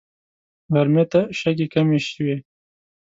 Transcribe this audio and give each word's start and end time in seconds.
غرمې 0.73 1.03
ته 1.11 1.19
شګې 1.39 1.67
کمې 1.73 1.99
شوې. 2.07 2.35